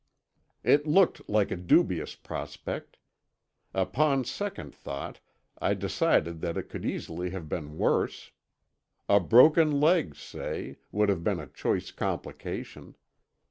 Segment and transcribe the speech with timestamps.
[0.63, 2.97] It looked like a dubious prospect.
[3.71, 5.19] Upon second thought
[5.59, 8.31] I decided that it could easily have been worse.
[9.07, 12.95] A broken leg, say, would have been a choice complication.